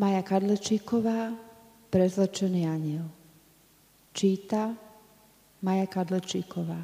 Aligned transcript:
Maja 0.00 0.24
Kadlečíková, 0.24 1.36
Prezlečený 1.92 2.64
aniel. 2.64 3.04
Číta 4.16 4.72
Maja 5.60 5.84
Kadlečíková. 5.84 6.80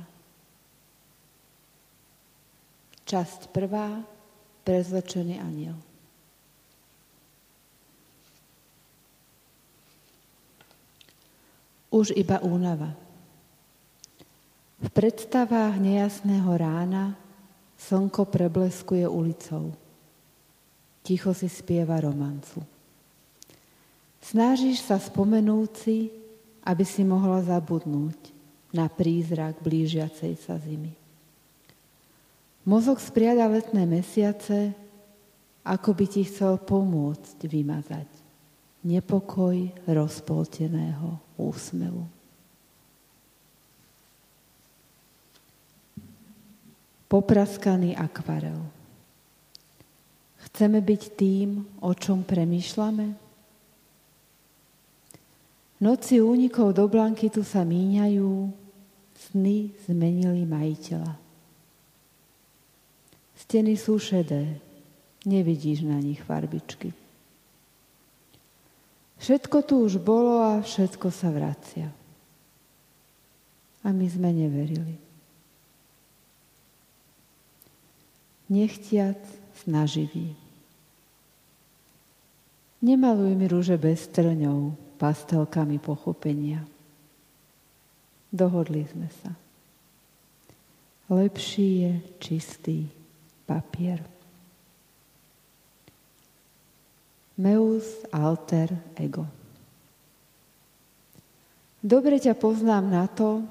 Časť 3.08 3.48
prvá, 3.56 4.04
Prezlečený 4.68 5.40
aniel. 5.40 5.80
Už 11.88 12.12
iba 12.12 12.44
únava. 12.44 12.92
V 14.76 14.88
predstavách 14.92 15.80
nejasného 15.80 16.52
rána 16.52 17.16
slnko 17.80 18.28
prebleskuje 18.28 19.08
ulicou. 19.08 19.72
Ticho 21.00 21.32
si 21.32 21.48
spieva 21.48 21.96
romancu. 21.96 22.75
Snažíš 24.26 24.82
sa 24.82 24.98
spomenúci, 24.98 26.10
aby 26.66 26.82
si 26.82 27.06
mohla 27.06 27.38
zabudnúť 27.46 28.34
na 28.74 28.90
prízrak 28.90 29.62
blížiacej 29.62 30.34
sa 30.42 30.58
zimy. 30.58 30.90
Mozog 32.66 32.98
spriada 32.98 33.46
letné 33.46 33.86
mesiace, 33.86 34.74
ako 35.62 35.94
by 35.94 36.06
ti 36.10 36.26
chcel 36.26 36.58
pomôcť 36.58 37.38
vymazať 37.46 38.10
nepokoj 38.82 39.70
rozpolteného 39.86 41.22
úsmevu. 41.38 42.06
Popraskaný 47.06 47.94
akvarel. 47.94 48.58
Chceme 50.50 50.82
byť 50.82 51.02
tým, 51.14 51.62
o 51.78 51.94
čom 51.94 52.26
premýšľame? 52.26 53.25
Noci 55.86 56.18
únikov 56.18 56.74
do 56.74 56.90
blankytu 56.90 57.46
sa 57.46 57.62
míňajú, 57.62 58.50
sny 59.30 59.70
zmenili 59.86 60.42
majiteľa. 60.42 61.14
Steny 63.38 63.78
sú 63.78 63.94
šedé, 64.02 64.58
nevidíš 65.22 65.86
na 65.86 66.02
nich 66.02 66.18
farbičky. 66.26 66.90
Všetko 69.22 69.62
tu 69.62 69.86
už 69.86 70.02
bolo 70.02 70.42
a 70.42 70.58
všetko 70.58 71.06
sa 71.14 71.30
vracia. 71.30 71.94
A 73.86 73.94
my 73.94 74.06
sme 74.10 74.34
neverili. 74.34 74.98
Nechtiac 78.50 79.22
snaživý. 79.62 80.34
Nemaluj 82.82 83.38
mi 83.38 83.46
rúže 83.46 83.78
bez 83.78 84.10
trňov, 84.10 84.85
pastelkami 84.96 85.76
pochopenia. 85.78 86.64
Dohodli 88.32 88.84
sme 88.88 89.08
sa. 89.22 89.32
Lepší 91.06 91.68
je 91.86 91.92
čistý 92.18 92.78
papier. 93.46 94.02
Meus 97.38 98.02
alter 98.10 98.74
ego. 98.98 99.28
Dobre 101.78 102.18
ťa 102.18 102.34
poznám 102.34 102.84
na 102.90 103.06
to, 103.06 103.46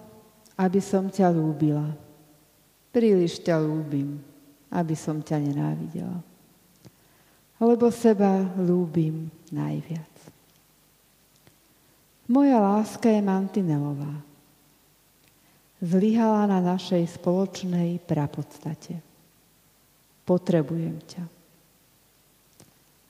aby 0.59 0.83
som 0.83 1.07
ťa 1.07 1.31
lúbila. 1.31 1.95
Príliš 2.91 3.39
ťa 3.39 3.55
lúbim, 3.63 4.19
aby 4.67 4.95
som 4.97 5.23
ťa 5.23 5.39
nenávidela. 5.39 6.19
Lebo 7.55 7.87
seba 7.87 8.43
lúbim 8.59 9.31
najviac. 9.47 10.34
Moja 12.25 12.57
láska 12.57 13.05
je 13.09 13.21
mantinelová. 13.21 14.17
Zlyhala 15.77 16.49
na 16.49 16.57
našej 16.57 17.21
spoločnej 17.21 18.01
prapodstate. 18.01 18.97
Potrebujem 20.25 20.97
ťa. 21.05 21.23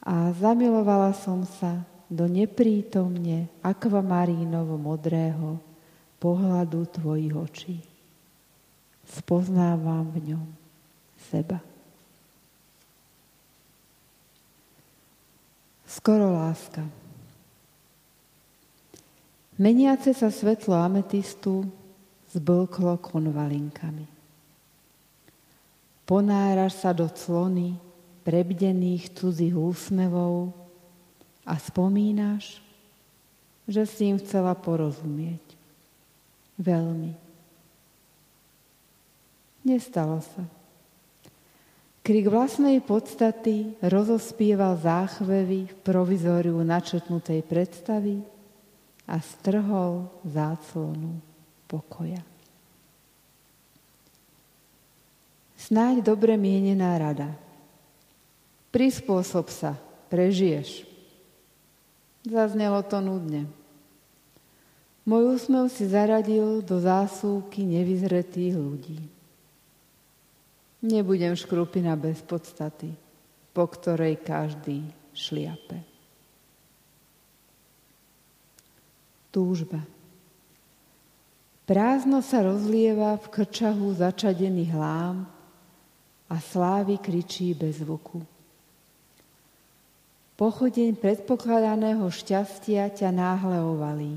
A 0.04 0.36
zamilovala 0.36 1.16
som 1.16 1.48
sa 1.48 1.88
do 2.12 2.28
neprítomne 2.28 3.48
akvamarínovo 3.64 4.76
modrého 4.76 5.64
pohľadu 6.20 6.84
tvojich 7.00 7.34
očí. 7.34 7.76
Spoznávam 9.08 10.12
v 10.12 10.36
ňom 10.36 10.48
seba. 11.32 11.64
Skoro 15.88 16.36
láska. 16.36 17.05
Meniace 19.56 20.12
sa 20.12 20.28
svetlo 20.28 20.76
ametistu 20.76 21.64
zblklo 22.36 23.00
konvalinkami. 23.00 24.04
Ponáraš 26.04 26.84
sa 26.84 26.92
do 26.92 27.08
clony 27.08 27.80
prebdených 28.28 29.16
cudzích 29.16 29.56
úsmevov 29.56 30.52
a 31.48 31.56
spomínaš, 31.56 32.60
že 33.64 33.88
si 33.88 34.12
im 34.12 34.20
chcela 34.20 34.52
porozumieť. 34.60 35.42
Veľmi. 36.60 37.16
Nestalo 39.64 40.20
sa. 40.20 40.44
Krik 42.06 42.30
vlastnej 42.30 42.84
podstaty 42.86 43.82
rozospieval 43.82 44.78
záchvevy 44.78 45.72
v 45.72 45.76
provizóriu 45.82 46.60
načetnutej 46.62 47.42
predstavy 47.42 48.35
a 49.06 49.22
strhol 49.22 50.10
záclonu 50.26 51.22
pokoja. 51.70 52.22
Snáď 55.56 56.06
dobre 56.06 56.38
mienená 56.38 56.94
rada. 56.98 57.34
Prispôsob 58.70 59.50
sa, 59.50 59.74
prežiješ. 60.14 60.86
Zaznelo 62.26 62.86
to 62.86 63.02
nudne. 63.02 63.50
Môj 65.06 65.38
úsmev 65.38 65.70
si 65.70 65.86
zaradil 65.86 66.66
do 66.66 66.82
zásuvky 66.82 67.62
nevyzretých 67.62 68.58
ľudí. 68.58 69.00
Nebudem 70.86 71.34
škrupina 71.34 71.94
bez 71.98 72.22
podstaty, 72.26 72.94
po 73.54 73.66
ktorej 73.70 74.22
každý 74.22 74.86
šliape. 75.14 75.95
Túžba. 79.36 79.84
Prázdno 81.68 82.24
sa 82.24 82.40
rozlieva 82.40 83.20
v 83.20 83.26
krčahu 83.28 83.92
začadených 84.00 84.72
hlám 84.72 85.28
a 86.32 86.36
slávy 86.40 86.96
kričí 86.96 87.52
bez 87.52 87.84
zvuku. 87.84 88.24
Pochodeň 90.40 90.96
predpokladaného 90.96 92.08
šťastia 92.08 92.92
ťa 92.96 93.10
náhle 93.12 93.60
ovalí. 93.60 94.16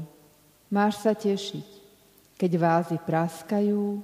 Máš 0.71 1.03
sa 1.03 1.15
tešiť, 1.15 1.67
keď 2.39 2.51
vázy 2.59 2.97
praskajú 3.03 3.99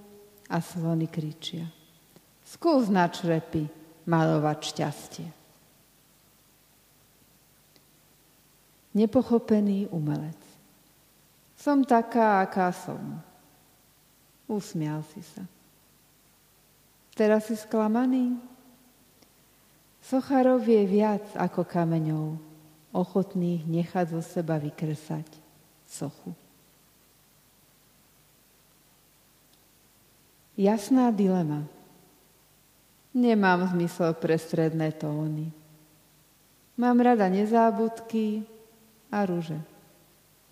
a 0.51 0.59
slony 0.59 1.07
kričia. 1.07 1.69
Skús 2.43 2.89
na 2.91 3.07
črepy 3.11 3.67
malovať 4.09 4.59
šťastie. 4.63 5.27
Nepochopený 8.95 9.91
umelec. 9.91 10.54
Som 11.65 11.81
taká, 11.81 12.45
aká 12.45 12.69
som. 12.77 13.01
Usmial 14.45 15.01
si 15.17 15.25
sa. 15.25 15.49
Teraz 17.17 17.49
si 17.49 17.57
sklamaný? 17.57 18.37
Socharov 20.05 20.61
je 20.69 20.85
viac 20.85 21.25
ako 21.33 21.65
kameňov, 21.65 22.37
ochotných 22.93 23.65
nechať 23.65 24.13
zo 24.13 24.21
seba 24.21 24.61
vykresať 24.61 25.25
sochu. 25.89 26.37
Jasná 30.61 31.09
dilema. 31.17 31.65
Nemám 33.17 33.73
zmysel 33.73 34.13
pre 34.21 34.37
stredné 34.37 34.93
tóny. 35.01 35.49
Mám 36.77 37.01
rada 37.01 37.25
nezábudky 37.33 38.45
a 39.09 39.25
rúže. 39.25 39.57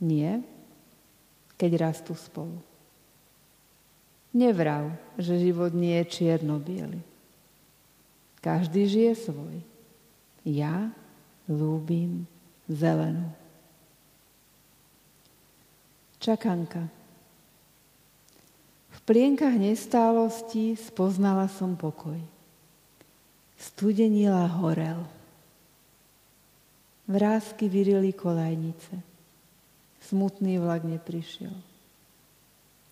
Nie? 0.00 0.40
Keď 1.62 1.78
rastú 1.78 2.18
spolu. 2.18 2.58
Nevrav, 4.34 4.90
že 5.14 5.38
život 5.38 5.70
nie 5.70 5.94
je 6.02 6.10
čierno-biely. 6.10 6.98
Každý 8.42 8.90
žije 8.90 9.30
svoj. 9.30 9.62
Ja 10.42 10.90
lúbim 11.46 12.26
zelenú. 12.66 13.30
Čakanka. 16.18 16.90
V 18.90 18.98
plienkach 19.06 19.54
nestálosti 19.54 20.74
spoznala 20.74 21.46
som 21.46 21.78
pokoj. 21.78 22.18
Studenila 23.54 24.50
horel. 24.58 25.06
Vrázky 27.06 27.70
vyrili 27.70 28.10
kolajnice. 28.10 29.11
Smutný 30.12 30.60
vlak 30.60 30.84
neprišiel. 30.84 31.56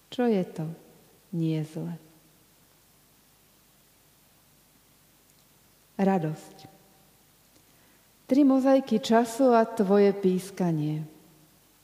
Čo 0.09 0.25
je 0.25 0.41
to? 0.49 0.65
Nie 1.37 1.61
zle. 1.69 2.01
Radosť. 6.01 6.65
Tri 8.25 8.41
mozaiky 8.41 9.05
času 9.05 9.53
a 9.53 9.69
tvoje 9.69 10.17
pískanie. 10.17 11.05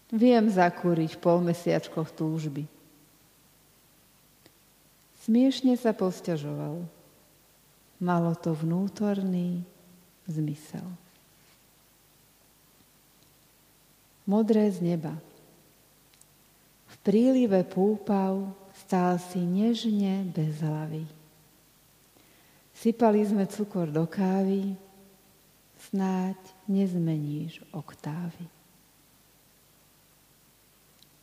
Viem 0.09 0.49
zakúriť 0.49 1.21
v 1.21 1.23
polmesiačkoch 1.23 2.17
túžby. 2.17 2.65
Smiešne 5.21 5.77
sa 5.77 5.93
posťažoval. 5.93 6.81
Malo 8.01 8.33
to 8.41 8.57
vnútorný 8.57 9.61
zmysel. 10.25 10.87
Modré 14.25 14.73
z 14.73 14.81
neba. 14.81 15.26
V 16.87 16.95
prílive 17.03 17.67
púpav 17.67 18.55
stál 18.87 19.19
si 19.19 19.43
nežne 19.43 20.27
bez 20.31 20.63
hlavy. 20.63 21.07
Sypali 22.77 23.25
sme 23.25 23.49
cukor 23.49 23.89
do 23.89 24.05
kávy, 24.05 24.77
snáď 25.89 26.37
nezmeníš 26.69 27.65
oktávy. 27.73 28.47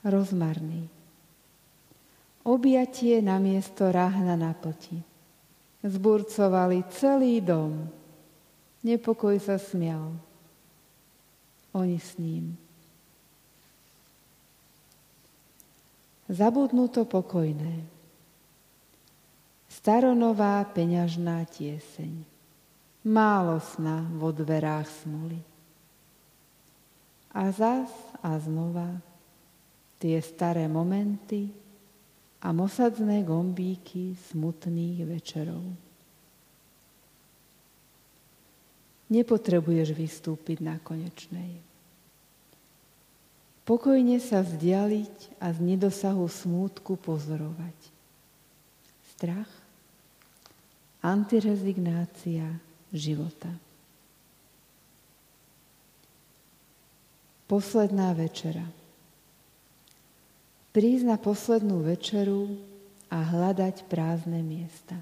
Rozmarný. 0.04 0.90
Objatie 2.44 3.24
na 3.24 3.40
miesto 3.40 3.88
ráhna 3.88 4.36
na 4.36 4.52
plti. 4.52 5.00
Zburcovali 5.80 6.84
celý 6.92 7.40
dom. 7.40 7.88
Nepokoj 8.84 9.40
sa 9.40 9.56
smial. 9.56 10.12
Oni 11.72 11.96
s 11.96 12.20
ním. 12.20 12.60
Zabudnuto 16.32 17.04
pokojné. 17.04 17.84
Staronová 19.68 20.64
peňažná 20.72 21.44
tieseň. 21.50 22.24
Málo 23.04 23.60
sna 23.60 24.08
vo 24.16 24.32
dverách 24.32 24.88
smoly. 25.04 25.42
A 27.34 27.52
zas 27.52 27.92
a 28.24 28.38
znova 28.40 28.88
tie 30.00 30.20
staré 30.20 30.68
momenty, 30.68 31.64
a 32.44 32.52
mosadzné 32.52 33.24
gombíky 33.24 34.20
smutných 34.20 35.08
večerov. 35.08 35.64
Nepotrebuješ 39.08 39.96
vystúpiť 39.96 40.60
na 40.60 40.76
konečnej. 40.84 41.64
Pokojne 43.64 44.20
sa 44.20 44.44
vzdialiť 44.44 45.40
a 45.40 45.56
z 45.56 45.60
nedosahu 45.64 46.28
smútku 46.28 47.00
pozorovať. 47.00 47.78
Strach, 49.16 49.52
antirezignácia 51.00 52.60
života. 52.92 53.52
Posledná 57.48 58.12
večera 58.12 58.68
prísť 60.74 61.06
na 61.06 61.18
poslednú 61.22 61.86
večeru 61.86 62.58
a 63.14 63.22
hľadať 63.22 63.86
prázdne 63.86 64.42
miesta. 64.42 64.98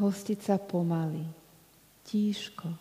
Hostiť 0.00 0.40
sa 0.40 0.56
pomaly, 0.56 1.28
tížko. 2.08 2.72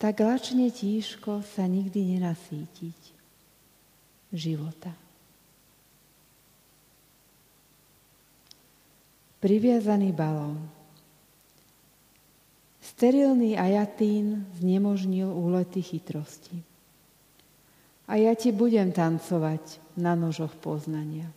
Tak 0.00 0.24
lačne 0.24 0.72
tížko 0.72 1.44
sa 1.44 1.68
nikdy 1.68 2.16
nenasítiť 2.16 2.98
života. 4.32 4.96
Priviazaný 9.44 10.16
balón. 10.16 10.56
Sterilný 12.80 13.60
ajatín 13.60 14.48
znemožnil 14.56 15.28
úlety 15.28 15.84
chytrosti 15.84 16.64
a 18.08 18.16
ja 18.16 18.32
ti 18.32 18.56
budem 18.56 18.96
tancovať 18.96 19.80
na 20.00 20.16
nožoch 20.16 20.56
poznania. 20.58 21.28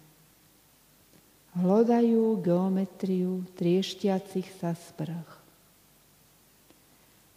Hľadajú 1.54 2.39
geometriu 2.39 3.44
trieštiacich 3.60 4.48
sa 4.56 4.71
sprch. 4.71 5.43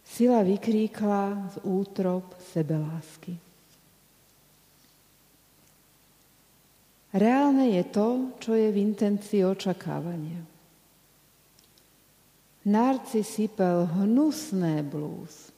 Sila 0.07 0.39
vykríkla 0.41 1.51
z 1.51 1.55
útrop 1.67 2.39
sebelásky. 2.39 3.35
Reálne 7.11 7.75
je 7.75 7.83
to, 7.91 8.07
čo 8.39 8.55
je 8.55 8.71
v 8.71 8.77
intencii 8.77 9.43
očakávania. 9.43 10.43
Narci 12.67 13.23
sypel 13.23 13.87
hnusné 13.87 14.83
blúz. 14.83 15.51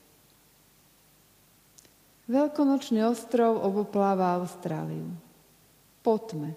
Veľkonočný 2.29 3.01
ostrov 3.09 3.57
obopláva 3.65 4.37
Austráliu. 4.37 5.09
Potme, 6.05 6.53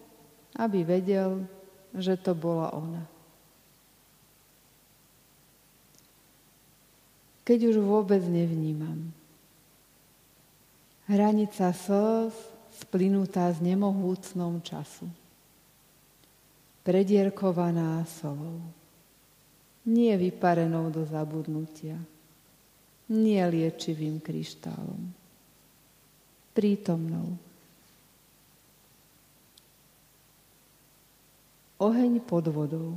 aby 0.60 0.84
vedel, 0.84 1.48
že 1.96 2.20
to 2.20 2.36
bola 2.36 2.68
ona. 2.76 3.11
Keď 7.42 7.74
už 7.74 7.76
vôbec 7.82 8.22
nevnímam. 8.26 9.10
Hranica 11.10 11.74
slz 11.74 12.34
splynutá 12.72 13.50
s 13.50 13.58
nemohúcnou 13.58 14.62
času. 14.62 15.10
Predierkovaná 16.86 18.02
solou. 18.06 18.62
Nie 19.82 20.14
vyparenou 20.14 20.90
do 20.94 21.02
zabudnutia. 21.02 21.98
Nie 23.10 23.42
liečivým 23.50 24.22
kryštálom 24.22 25.22
prítomnou. 26.52 27.36
Oheň 31.82 32.22
pod 32.22 32.46
vodou. 32.52 32.94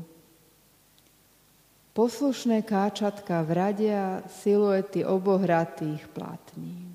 Poslušné 1.95 2.59
káčatka 2.67 3.39
vradia 3.47 4.19
siluety 4.27 5.07
obohratých 5.07 6.03
platní. 6.11 6.91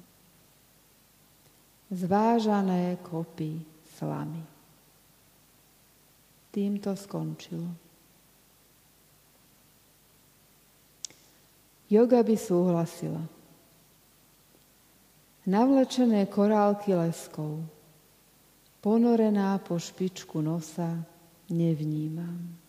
Zvážané 1.88 3.00
kopy 3.00 3.64
slamy. 3.96 4.44
Týmto 6.52 6.92
skončilo. 6.92 7.72
Yoga 11.88 12.20
by 12.22 12.36
súhlasila 12.36 13.24
navlečené 15.50 16.28
korálky 16.30 16.94
leskov, 16.94 17.64
ponorená 18.78 19.58
po 19.58 19.80
špičku 19.80 20.38
nosa, 20.38 21.02
nevnímam. 21.50 22.59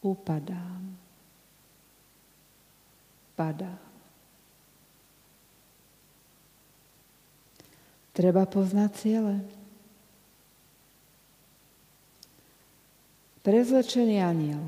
Upadám. 0.00 0.96
Padám. 3.36 3.80
Treba 8.12 8.44
poznať 8.44 8.90
ciele. 8.96 9.36
Prezlečený 13.40 14.20
aniel. 14.20 14.64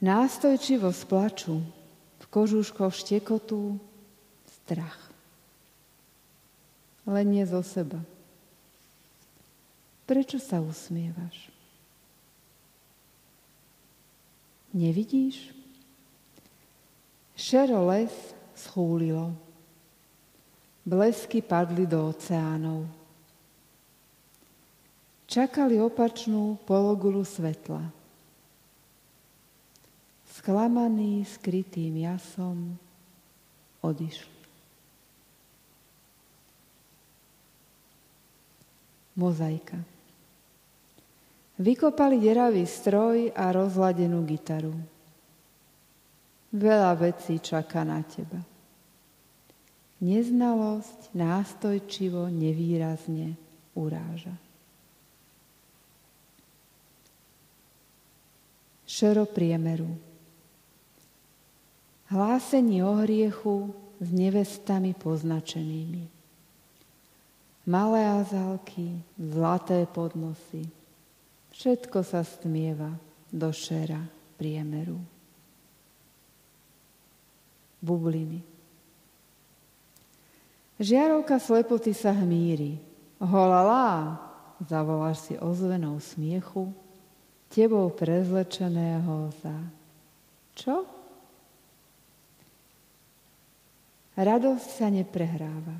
Nástojčivo 0.00 0.92
splaču 0.92 1.60
kožuško 2.34 2.90
štekotu, 2.90 3.78
strach. 4.50 4.98
Len 7.06 7.30
nie 7.30 7.46
zo 7.46 7.62
seba. 7.62 8.02
Prečo 10.10 10.42
sa 10.42 10.58
usmievaš? 10.58 11.53
Nevidíš? 14.74 15.54
Šero 17.38 17.86
les 17.86 18.10
schúlilo. 18.58 19.30
Blesky 20.82 21.40
padli 21.40 21.86
do 21.86 22.10
oceánov. 22.10 22.84
Čakali 25.30 25.80
opačnú 25.80 26.58
pologulu 26.66 27.24
svetla 27.24 28.04
sklamaný, 30.44 31.24
skrytým 31.24 32.04
jasom, 32.04 32.76
odišli. 33.80 34.36
Mozaika. 39.16 39.93
Vykopali 41.54 42.18
deravý 42.18 42.66
stroj 42.66 43.30
a 43.30 43.54
rozladenú 43.54 44.26
gitaru. 44.26 44.74
Veľa 46.50 46.98
vecí 46.98 47.38
čaká 47.38 47.86
na 47.86 48.02
teba. 48.02 48.42
Neznalosť 50.02 51.14
nástojčivo, 51.14 52.26
nevýrazne 52.26 53.38
uráža. 53.78 54.34
Šero 58.86 59.26
priemeru. 59.26 59.90
Hlásenie 62.10 62.82
o 62.86 62.98
hriechu 63.02 63.74
s 63.98 64.08
nevestami 64.10 64.94
poznačenými. 64.94 66.06
Malé 67.66 68.00
azálky, 68.22 69.02
zlaté 69.18 69.86
podnosy. 69.88 70.83
Všetko 71.54 72.02
sa 72.02 72.26
stmieva 72.26 72.90
do 73.30 73.48
šera 73.54 74.02
priemeru 74.34 75.14
bubliny. 77.84 78.40
Žiarovka 80.80 81.36
slepoty 81.36 81.92
sa 81.92 82.16
hmíri. 82.16 82.80
Holalá, 83.20 84.18
zavoláš 84.64 85.30
si 85.30 85.34
ozvenou 85.38 86.00
smiechu, 86.00 86.72
tebou 87.52 87.92
prezlečeného 87.92 89.30
za... 89.38 89.54
Čo? 90.58 90.82
Radosť 94.18 94.68
sa 94.70 94.90
neprehráva. 94.90 95.76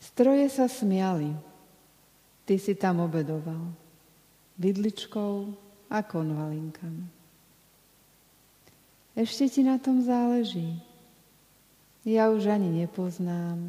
Stroje 0.00 0.48
sa 0.52 0.68
smiali. 0.68 1.47
Ty 2.48 2.56
si 2.56 2.72
tam 2.80 3.04
obedoval. 3.04 3.76
Vidličkou 4.56 5.52
a 5.92 6.00
konvalinkami. 6.00 7.04
Ešte 9.12 9.52
ti 9.52 9.60
na 9.60 9.76
tom 9.76 10.00
záleží. 10.00 10.80
Ja 12.08 12.32
už 12.32 12.48
ani 12.48 12.72
nepoznám 12.72 13.68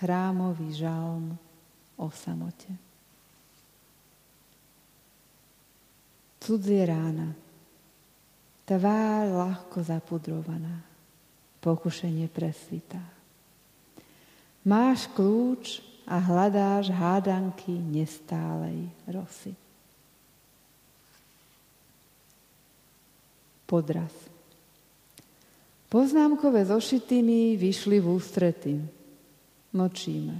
chrámový 0.00 0.72
žalm 0.72 1.36
o 2.00 2.08
samote. 2.08 2.72
Cudzie 6.40 6.84
rána, 6.88 7.36
tvár 8.64 9.24
ľahko 9.28 9.84
zapudrovaná, 9.84 10.80
pokušenie 11.60 12.28
presvitá. 12.32 13.00
Máš 14.64 15.08
kľúč 15.12 15.93
a 16.04 16.20
hľadáš 16.20 16.92
hádanky 16.92 17.72
nestálej 17.72 18.92
rosy. 19.08 19.56
Podraz. 23.64 24.12
Poznámkové 25.88 26.68
zošity 26.68 27.22
vyšli 27.56 28.02
v 28.02 28.06
ústrety. 28.12 28.74
Nočíme. 29.72 30.36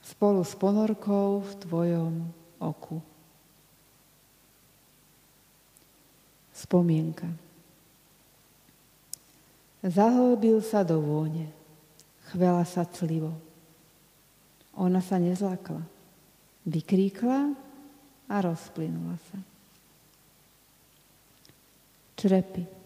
Spolu 0.00 0.40
s 0.40 0.56
ponorkou 0.56 1.44
v 1.44 1.52
tvojom 1.68 2.14
oku. 2.62 3.04
Spomienka. 6.56 7.28
Zahlbil 9.84 10.58
sa 10.64 10.82
do 10.82 10.98
vône. 10.98 11.52
Chvela 12.32 12.64
sa 12.66 12.82
clivo. 12.88 13.47
Ona 14.78 15.02
sa 15.02 15.18
nezlakla. 15.18 15.82
Vykríkla 16.64 17.52
a 18.30 18.36
rozplynula 18.38 19.18
sa. 19.30 19.38
Črepy 22.18 22.78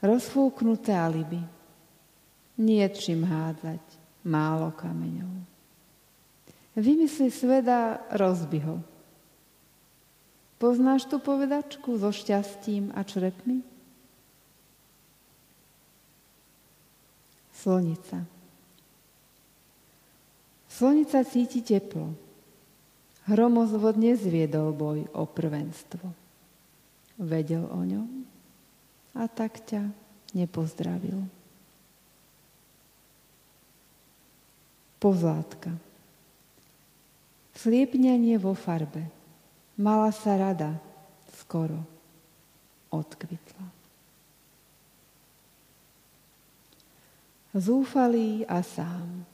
rozfúknuté 0.00 0.96
aliby. 0.96 1.40
Nie 2.60 2.92
čím 2.92 3.24
hádzať, 3.24 3.80
málo 4.28 4.72
kameňov. 4.76 5.32
Vymysli 6.76 7.32
sveda, 7.32 8.04
rozbi 8.12 8.60
ho. 8.60 8.84
Poznáš 10.60 11.08
tú 11.08 11.16
povedačku 11.16 11.96
so 11.96 12.12
šťastím 12.12 12.92
a 12.92 13.00
črepmi? 13.00 13.64
Slonica. 17.56 18.39
Slonica 20.80 21.20
cíti 21.28 21.60
teplo. 21.60 22.16
Hromozvod 23.28 24.00
nezviedol 24.00 24.72
boj 24.72 25.04
o 25.12 25.28
prvenstvo. 25.28 26.08
Vedel 27.20 27.68
o 27.68 27.84
ňom? 27.84 28.30
a 29.14 29.26
tak 29.26 29.58
ťa 29.66 29.90
nepozdravil. 30.36 31.26
Pozlátka. 35.00 35.72
Sliepňanie 37.56 38.36
vo 38.36 38.52
farbe. 38.52 39.08
Mala 39.80 40.12
sa 40.12 40.36
rada, 40.36 40.76
skoro 41.40 41.80
odkvitla. 42.92 43.66
Zúfalý 47.56 48.44
a 48.46 48.62
sám. 48.62 49.24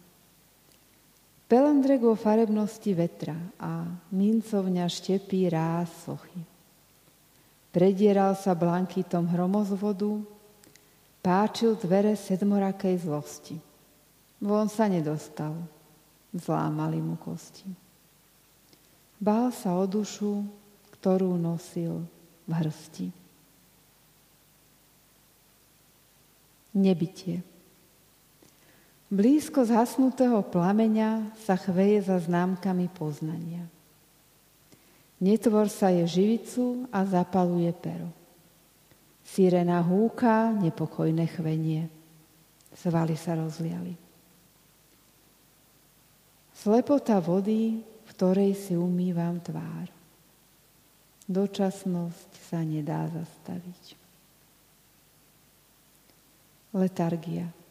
Pelendrek 1.46 2.02
vo 2.02 2.18
farebnosti 2.18 2.90
vetra 2.90 3.38
a 3.62 3.86
mincovňa 4.10 4.90
štepí 4.90 5.46
ráz 5.46 5.86
sochy. 6.02 6.42
Predieral 7.70 8.34
sa 8.34 8.58
blankitom 8.58 9.30
hromozvodu, 9.30 10.26
páčil 11.22 11.78
dvere 11.78 12.18
sedmorakej 12.18 13.06
zlosti. 13.06 13.54
Von 14.42 14.66
sa 14.66 14.90
nedostal, 14.90 15.54
zlámali 16.34 16.98
mu 16.98 17.14
kosti. 17.14 17.70
Bál 19.22 19.54
sa 19.54 19.78
o 19.78 19.86
dušu, 19.86 20.42
ktorú 20.98 21.38
nosil 21.38 22.02
v 22.44 22.52
hrsti. 22.58 23.06
Nebytie. 26.74 27.55
Blízko 29.06 29.62
zhasnutého 29.62 30.42
plameňa 30.50 31.30
sa 31.46 31.54
chveje 31.54 32.10
za 32.10 32.18
známkami 32.18 32.90
poznania. 32.90 33.62
Netvor 35.22 35.70
sa 35.70 35.94
je 35.94 36.02
živicu 36.04 36.90
a 36.90 37.06
zapaluje 37.06 37.70
pero. 37.78 38.10
Sirena 39.22 39.78
húka, 39.78 40.50
nepokojné 40.58 41.26
chvenie. 41.38 41.86
Svaly 42.74 43.14
sa 43.14 43.38
rozliali. 43.38 43.94
Slepota 46.52 47.22
vody, 47.22 47.78
v 47.80 48.10
ktorej 48.10 48.58
si 48.58 48.74
umývam 48.74 49.38
tvár. 49.38 49.86
Dočasnosť 51.30 52.30
sa 52.50 52.62
nedá 52.66 53.06
zastaviť. 53.06 53.98
Letargia. 56.74 57.65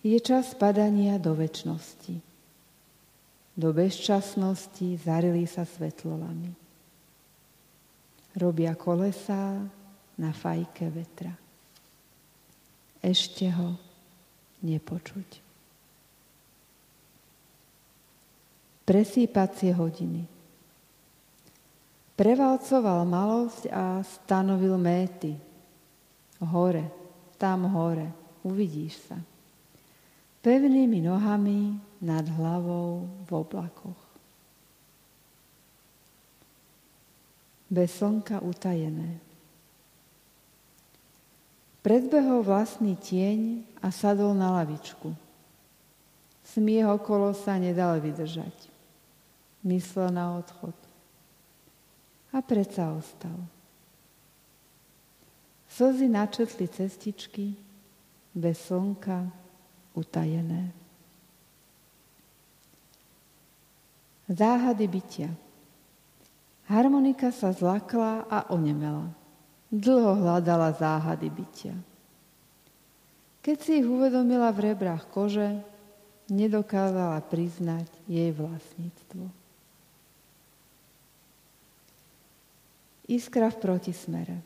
Je 0.00 0.16
čas 0.16 0.56
padania 0.56 1.20
do 1.20 1.36
väčšnosti. 1.36 2.16
Do 3.52 3.68
bezčasnosti 3.76 4.96
zarili 4.96 5.44
sa 5.44 5.68
svetlolami. 5.68 6.48
Robia 8.40 8.72
kolesá 8.72 9.60
na 10.16 10.30
fajke 10.32 10.88
vetra. 10.88 11.36
Ešte 13.04 13.52
ho 13.52 13.76
nepočuť. 14.64 15.28
Presýpacie 18.88 19.76
hodiny. 19.76 20.24
Prevalcoval 22.16 23.04
malosť 23.04 23.68
a 23.68 24.00
stanovil 24.00 24.80
méty. 24.80 25.36
Hore, 26.40 26.88
tam 27.36 27.68
hore, 27.68 28.08
uvidíš 28.44 28.96
sa. 29.08 29.20
Pevnými 30.40 31.04
nohami 31.04 31.76
nad 32.00 32.24
hlavou 32.24 33.04
v 33.28 33.30
oblakoch. 33.32 34.02
Bez 37.68 38.00
slnka 38.00 38.40
utajené. 38.40 39.20
Predbehol 41.84 42.40
vlastný 42.40 42.96
tieň 42.96 43.64
a 43.84 43.92
sadol 43.92 44.32
na 44.32 44.52
lavičku. 44.60 45.12
Smiech 46.44 46.88
okolo 46.88 47.36
sa 47.36 47.60
nedal 47.60 48.00
vydržať. 48.00 48.52
Myslel 49.64 50.08
na 50.12 50.40
odchod. 50.40 50.74
A 52.32 52.40
predsa 52.40 52.96
ostal. 52.96 53.36
Slzy 55.70 56.10
načetli 56.10 56.66
cestičky, 56.66 57.54
bez 58.34 58.56
slnka 58.66 59.39
utajené. 59.94 60.70
Záhady 64.30 64.86
bytia. 64.86 65.30
Harmonika 66.70 67.34
sa 67.34 67.50
zlakla 67.50 68.30
a 68.30 68.46
onemela. 68.54 69.10
Dlho 69.70 70.18
hľadala 70.22 70.70
záhady 70.74 71.26
bytia. 71.26 71.74
Keď 73.42 73.56
si 73.58 73.82
ich 73.82 73.88
uvedomila 73.88 74.54
v 74.54 74.70
rebrách 74.70 75.10
kože, 75.10 75.62
nedokázala 76.30 77.18
priznať 77.26 77.90
jej 78.06 78.30
vlastníctvo. 78.30 79.24
Iskra 83.10 83.50
v 83.50 83.58
protismere. 83.58 84.38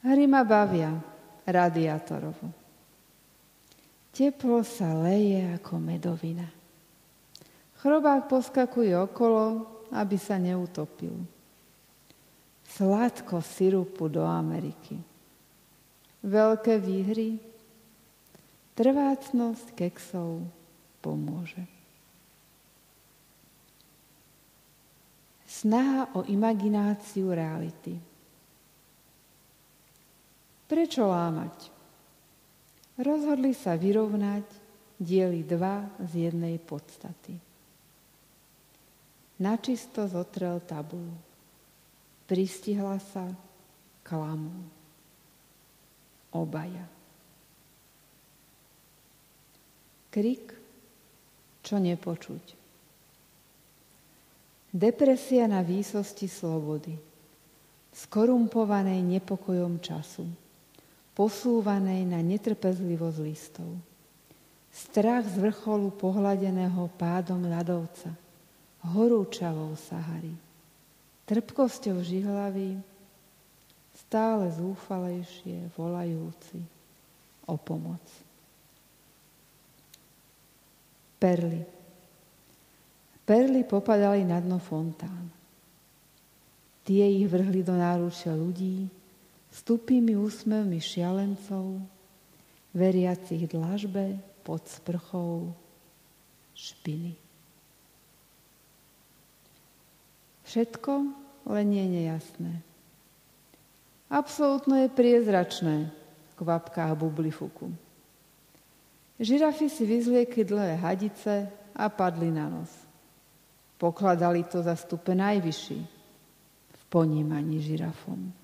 Hry 0.00 0.24
ma 0.24 0.40
bavia, 0.48 0.96
radiátorovo. 1.44 2.59
Teplo 4.10 4.66
sa 4.66 4.90
leje 4.98 5.54
ako 5.54 5.78
medovina. 5.78 6.46
Chrobák 7.80 8.28
poskakuje 8.28 8.92
okolo, 8.92 9.64
aby 9.94 10.16
sa 10.20 10.36
neutopil. 10.36 11.14
Sladko 12.66 13.40
sirupu 13.40 14.10
do 14.10 14.22
Ameriky. 14.22 15.00
Veľké 16.20 16.76
výhry, 16.76 17.40
trvácnosť 18.76 19.72
keksov 19.72 20.44
pomôže. 21.00 21.64
Snaha 25.48 26.12
o 26.14 26.24
imagináciu 26.28 27.32
reality. 27.32 27.96
Prečo 30.70 31.02
lámať? 31.08 31.79
Rozhodli 33.00 33.56
sa 33.56 33.80
vyrovnať 33.80 34.44
diely 35.00 35.40
dva 35.48 35.88
z 36.04 36.28
jednej 36.28 36.60
podstaty. 36.60 37.32
Načisto 39.40 40.04
zotrel 40.04 40.60
tabulu. 40.68 41.16
Pristihla 42.28 43.00
sa 43.00 43.24
klamu. 44.04 44.52
Obaja. 46.36 46.84
Krik, 50.12 50.52
čo 51.64 51.80
nepočuť. 51.80 52.44
Depresia 54.70 55.50
na 55.50 55.64
výsosti 55.66 56.30
slobody, 56.30 56.94
skorumpovanej 57.90 59.02
nepokojom 59.02 59.82
času, 59.82 60.28
posúvanej 61.20 62.08
na 62.08 62.24
netrpezlivosť 62.24 63.18
listov. 63.20 63.68
Strach 64.72 65.28
z 65.28 65.36
vrcholu 65.36 65.92
pohľadeného 65.92 66.88
pádom 66.96 67.44
ľadovca– 67.44 68.16
horúčavou 68.88 69.76
Sahary, 69.76 70.32
trpkosťou 71.28 72.00
žihlavy, 72.00 72.80
stále 73.92 74.48
zúfalejšie 74.48 75.68
volajúci 75.76 76.64
o 77.44 77.60
pomoc. 77.60 78.00
Perly. 81.20 81.60
Perly 83.28 83.60
popadali 83.68 84.24
na 84.24 84.40
dno 84.40 84.56
fontán. 84.56 85.28
Tie 86.80 87.04
ich 87.04 87.28
vrhli 87.28 87.60
do 87.60 87.76
náručia 87.76 88.32
ľudí 88.32 88.99
s 89.50 89.66
tupými 89.66 90.14
úsmevmi 90.14 90.78
šialencov, 90.78 91.82
veriacich 92.70 93.50
dlažbe 93.50 94.18
pod 94.46 94.62
sprchou 94.66 95.50
špiny. 96.54 97.18
Všetko 100.46 100.92
len 101.50 101.68
je 101.70 101.86
nejasné. 101.86 102.52
Absolútno 104.10 104.74
je 104.82 104.90
priezračné 104.90 105.86
v 105.94 106.32
kvapkách 106.34 106.98
bublifuku. 106.98 107.70
Žirafy 109.20 109.70
si 109.70 109.86
vyzliekli 109.86 110.42
dlhé 110.42 110.74
hadice 110.80 111.46
a 111.76 111.86
padli 111.86 112.34
na 112.34 112.50
nos. 112.50 112.72
Pokladali 113.78 114.42
to 114.44 114.62
za 114.62 114.74
stupe 114.74 115.14
najvyšší 115.14 115.78
v 116.74 116.82
ponímaní 116.90 117.62
žirafom. 117.62 118.39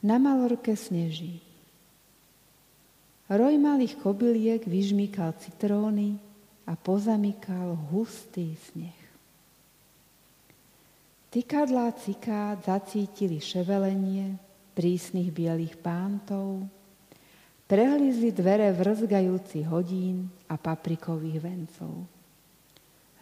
Na 0.00 0.16
Malorke 0.16 0.72
sneží. 0.76 1.40
Roj 3.30 3.54
malých 3.60 4.00
kobyliek 4.00 4.64
vyžmýkal 4.64 5.36
citróny, 5.38 6.18
a 6.70 6.78
pozamykal 6.78 7.74
hustý 7.90 8.54
sneh. 8.70 9.00
Tykadlá 11.30 11.90
cikád 11.98 12.62
zacítili 12.62 13.42
ševelenie 13.42 14.38
prísnych 14.74 15.34
bielých 15.34 15.78
pántov, 15.78 16.66
prehlízli 17.66 18.30
dvere 18.34 18.70
vrzgajúcich 18.74 19.66
hodín 19.66 20.30
a 20.46 20.54
paprikových 20.58 21.38
vencov. 21.42 22.06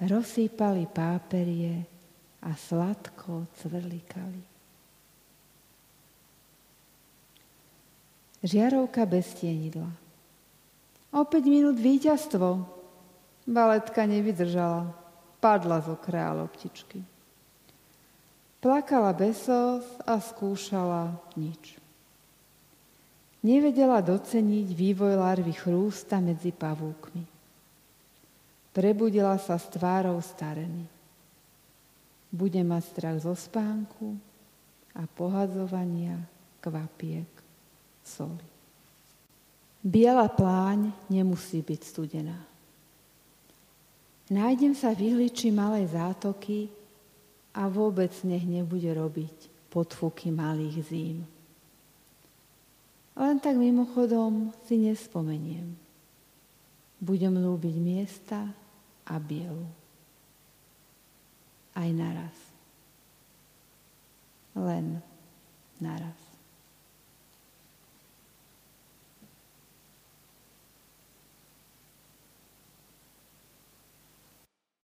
Rozsýpali 0.01 0.89
páperie 0.89 1.85
a 2.45 2.53
sladko 2.53 3.49
cvrlikali. 3.61 4.58
Žiarovka 8.39 9.03
bez 9.03 9.35
tienidla. 9.35 9.91
O 11.11 11.25
5 11.27 11.43
minút 11.49 11.77
víťazstvo, 11.81 12.79
Baletka 13.49 14.05
nevydržala. 14.05 14.93
Padla 15.41 15.81
z 15.81 15.89
okrea 15.89 16.37
loptičky. 16.37 17.01
Plakala 18.61 19.15
besos 19.15 19.87
a 20.05 20.19
skúšala 20.21 21.17
nič. 21.39 21.79
Nevedela 23.41 24.03
doceniť 24.03 24.67
vývoj 24.75 25.15
larvy 25.15 25.55
chrústa 25.55 26.19
medzi 26.19 26.51
pavúkmi. 26.51 27.23
Prebudila 28.75 29.39
sa 29.39 29.57
s 29.57 29.71
tvárou 29.71 30.19
stareny. 30.19 30.85
Bude 32.29 32.61
mať 32.67 32.83
strach 32.93 33.19
zo 33.23 33.33
spánku 33.33 34.19
a 34.93 35.07
pohadzovania 35.07 36.19
kvapiek 36.61 37.38
soli. 38.09 38.49
Biela 39.85 40.33
pláň 40.33 40.91
nemusí 41.13 41.61
byť 41.61 41.81
studená. 41.85 42.41
Nájdem 44.29 44.77
sa 44.77 44.93
v 44.93 45.13
ihliči 45.13 45.49
malej 45.53 45.93
zátoky 45.93 46.69
a 47.57 47.69
vôbec 47.69 48.13
nech 48.25 48.45
nebude 48.45 48.89
robiť 48.93 49.69
podfuky 49.73 50.29
malých 50.29 50.77
zím. 50.85 51.19
Len 53.19 53.37
tak 53.41 53.57
mimochodom 53.57 54.53
si 54.69 54.79
nespomeniem. 54.79 55.75
Budem 57.01 57.35
lúbiť 57.35 57.77
miesta 57.81 58.47
a 59.09 59.15
bielu. 59.17 59.67
Aj 61.73 61.89
naraz. 61.95 62.37
Len 64.55 65.01
naraz. 65.81 66.28